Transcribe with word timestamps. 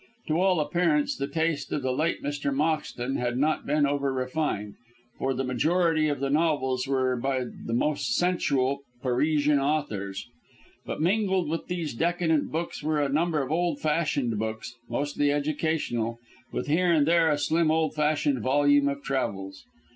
To 0.29 0.39
all 0.41 0.59
appearance 0.59 1.15
the 1.15 1.27
taste 1.27 1.71
of 1.71 1.83
the 1.83 1.91
late 1.91 2.23
Mr. 2.23 2.51
Moxton 2.51 3.17
had 3.17 3.37
not 3.37 3.67
been 3.67 3.85
over 3.85 4.11
refined, 4.11 4.73
for 5.19 5.31
the 5.31 5.43
majority 5.43 6.07
of 6.07 6.19
the 6.19 6.31
novels 6.31 6.87
were 6.87 7.15
by 7.15 7.43
the 7.43 7.75
most 7.75 8.15
sensual 8.15 8.79
Parisian 9.03 9.59
authors. 9.59 10.25
But 10.87 11.01
mingled 11.01 11.47
with 11.49 11.67
these 11.67 11.93
decadent 11.93 12.49
works 12.49 12.81
were 12.81 12.99
a 12.99 13.09
number 13.09 13.43
of 13.43 13.51
old 13.51 13.79
fashioned 13.79 14.39
books, 14.39 14.73
mostly 14.89 15.31
educational, 15.31 16.17
with 16.51 16.65
here 16.65 16.91
and 16.91 17.05
there 17.07 17.29
a 17.29 17.37
slim 17.37 17.69
old 17.69 17.93
fashioned 17.93 18.39
volume 18.41 18.87
of 18.87 19.03
travels. 19.03 19.63